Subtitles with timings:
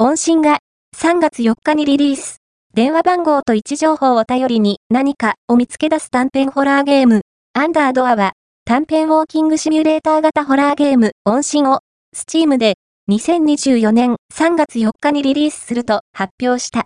[0.00, 0.60] 音信が
[0.96, 2.36] 3月4日にリリース。
[2.72, 7.22] 電話番号と位置情報を頼りに何かを見つけ出す短編ホラーゲーム。
[7.52, 8.34] アンダードアは
[8.64, 11.80] 短編ウォーキングシミュレーター型ホラーゲーム音信を
[12.14, 12.76] スチームで
[13.10, 16.76] 2024年3月4日にリリースすると発表した。